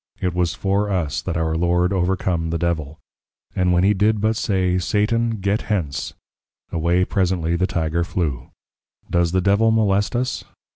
It 0.19 0.33
was 0.33 0.55
for 0.55 0.89
Us 0.89 1.21
that 1.21 1.37
our 1.37 1.55
Lord 1.55 1.93
overcome 1.93 2.49
the 2.49 2.57
Devil: 2.57 2.97
and 3.55 3.71
when 3.71 3.83
he 3.83 3.93
did 3.93 4.19
but 4.19 4.35
say, 4.35 4.79
Satan, 4.79 5.35
Get 5.41 5.61
hence, 5.69 6.15
away 6.71 7.05
presently 7.05 7.55
the 7.55 7.67
Tygre 7.67 8.03
flew: 8.03 8.49
Does 9.11 9.31
the 9.31 9.41
Devil 9.41 9.69
molest 9.69 10.15
Us? 10.15 10.43